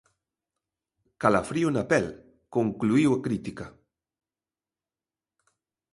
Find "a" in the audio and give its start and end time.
3.17-3.21